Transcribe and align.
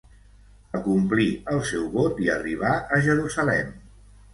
Acomplí 0.79 1.27
el 1.55 1.63
seu 1.75 1.85
vot 2.01 2.25
i 2.27 2.33
arribà 2.41 2.77
a 2.99 3.05
Jerusalem. 3.11 3.75